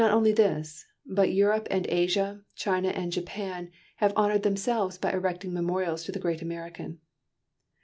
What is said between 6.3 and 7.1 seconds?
American.